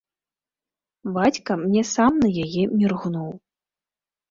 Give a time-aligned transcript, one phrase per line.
[1.17, 3.31] Бацька мне сам на яе міргнуў.